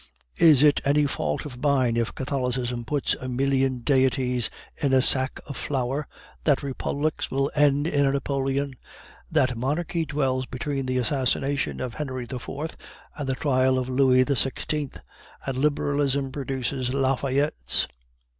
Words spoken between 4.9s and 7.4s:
a sack of flour, that Republics